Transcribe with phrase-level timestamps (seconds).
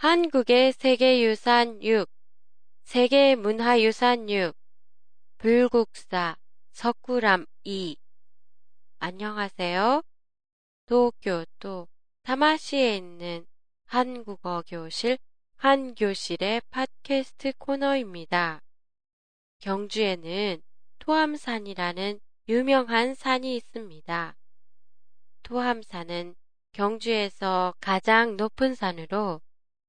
[0.00, 2.08] 한국의 세계유산 6,
[2.84, 4.54] 세계문화유산 6,
[5.38, 6.36] 불국사,
[6.70, 7.96] 석굴암 2.
[9.00, 10.02] 안녕하세요.
[10.86, 11.88] 도쿄도
[12.22, 13.44] 다마시에 있는
[13.86, 15.18] 한국어 교실
[15.56, 18.60] 한 교실의 팟캐스트 코너입니다.
[19.58, 20.62] 경주에는
[21.00, 24.36] 토암산이라는 유명한 산이 있습니다.
[25.42, 26.36] 토암산은
[26.70, 29.40] 경주에서 가장 높은 산으로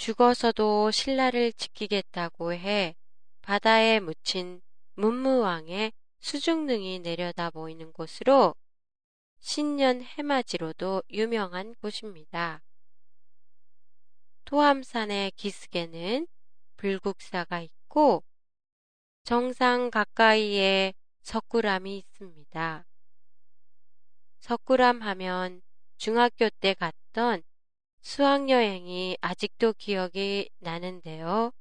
[0.00, 2.96] 죽어서도 신라를 지키겠다고 해
[3.42, 4.62] 바다에 묻힌
[4.94, 8.54] 문무왕의 수중능이 내려다 보이는 곳으로
[9.40, 12.62] 신년 해맞이로도 유명한 곳입니다.
[14.46, 16.26] 토암산의 기슭에는
[16.78, 18.24] 불국사가 있고
[19.24, 20.94] 정상 가까이에
[21.24, 22.86] 석굴암이 있습니다.
[24.38, 25.60] 석굴암 하면
[25.98, 27.42] 중학교 때 갔던
[28.00, 31.52] 수학여행이 아직도 기억이 나는데요.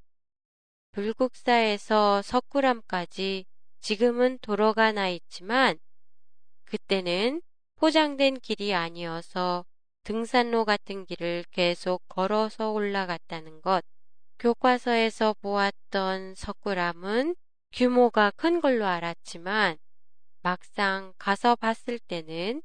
[0.92, 3.46] 불국사에서 석굴암까지
[3.82, 5.78] 지금은 도로가 나 있지만
[6.66, 7.42] 그때는
[7.76, 9.66] 포장된 길이 아니어서
[10.04, 13.84] 등산로 같은 길을 계속 걸어서 올라갔다는 것.
[14.40, 17.36] 교과서에서 보았던 석굴암은
[17.74, 19.78] 규모가 큰 걸로 알았지만
[20.42, 22.62] 막상 가서 봤을 때는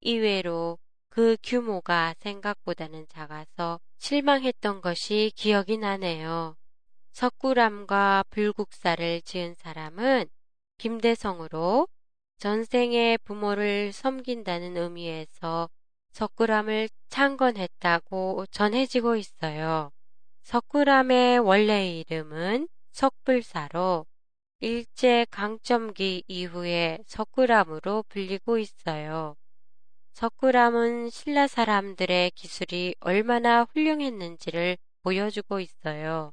[0.00, 0.78] 이외로
[1.18, 6.54] 그 규모가 생각보다는 작아서 실망했던 것이 기억이 나네요.
[7.10, 10.26] 석굴암과 불국사를 지은 사람은
[10.76, 11.88] 김대성으로
[12.38, 15.68] 전생의 부모를 섬긴다는 의미에서
[16.12, 19.90] 석굴암을 창건했다고 전해지고 있어요.
[20.42, 24.06] 석굴암의 원래 이름은 석불사로
[24.60, 29.34] 일제 강점기 이후에 석굴암으로 불리고 있어요.
[30.18, 36.32] 석굴암은 신라 사람들의 기술이 얼마나 훌륭했는지를 보여주고 있어요.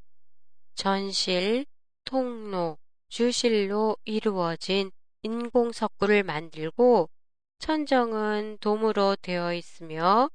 [0.74, 1.68] 전실,
[2.04, 4.90] 통로, 주실로 이루어진
[5.22, 7.12] 인공 석굴을 만들고
[7.60, 10.32] 천정은 도무로 되어 있으며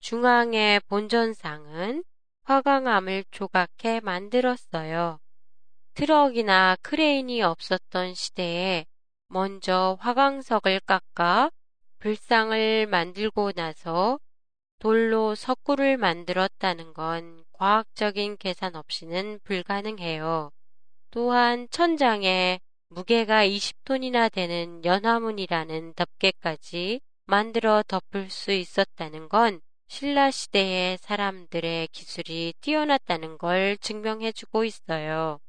[0.00, 2.04] 중앙의 본전상은
[2.44, 5.20] 화강암을 조각해 만들었어요.
[5.92, 8.86] 트럭이나 크레인이 없었던 시대에
[9.28, 11.50] 먼저 화강석을 깎아
[12.04, 14.20] 불상을 만들고 나서
[14.78, 20.50] 돌로 석굴을 만들었다는 건 과학적인 계산 없이는 불가능해요.
[21.10, 31.88] 또한 천장에 무게가 20톤이나 되는 연화문이라는 덮개까지 만들어 덮을 수 있었다는 건 신라 시대의 사람들의
[31.88, 35.40] 기술이 뛰어났다는 걸 증명해주고 있어요.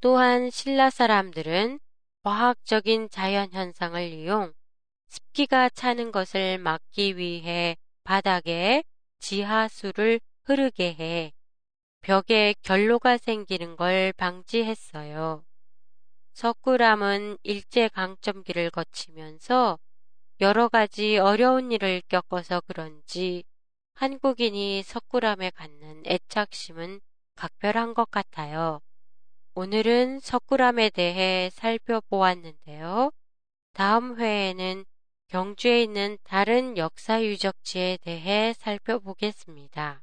[0.00, 1.78] 또한 신라 사람들은
[2.24, 4.52] 과학적인 자연 현상을 이용
[5.10, 8.84] 습기가 차는 것을 막기 위해 바닥에
[9.18, 11.32] 지하수를 흐르게 해
[12.00, 15.44] 벽에 결로가 생기는 걸 방지했어요.
[16.32, 19.78] 석굴암은 일제강점기를 거치면서
[20.40, 23.44] 여러 가지 어려운 일을 겪어서 그런지
[23.94, 27.00] 한국인이 석굴암에 갖는 애착심은
[27.36, 28.80] 각별한 것 같아요.
[29.54, 33.10] 오늘은 석굴암에 대해 살펴보았는데요.
[33.74, 34.84] 다음 회에는
[35.30, 40.02] 경주에 있는 다른 역사 유적지에 대해 살펴보겠습니다.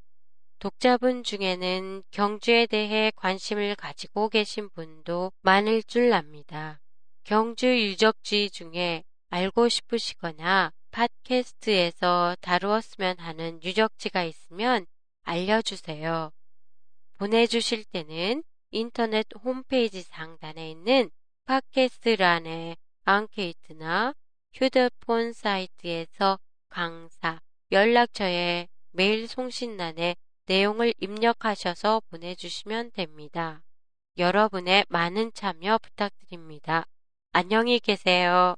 [0.60, 6.80] 독자분 중에는 경주에 대해 관심을 가지고 계신 분도 많을 줄 압니다.
[7.26, 14.86] 경주 유적지 중에 알고 싶으시거나 팟캐스트에서 다루었으면 하는 유적지가 있으면
[15.24, 16.32] 알려주세요.
[17.18, 21.10] 보내주실 때는 인터넷 홈페이지 상단에 있는
[21.48, 24.14] 팟캐스트란에 앙케이트나
[24.60, 27.40] 휴대폰 사이트에서 강사,
[27.72, 30.16] 연락처에 메일 송신란에
[30.48, 33.62] 내용을 입력하셔서 보내주시면 됩니다.
[34.18, 36.88] 여러분의 많은 참여 부탁드립니다.
[37.34, 38.56] 안녕히 계세요.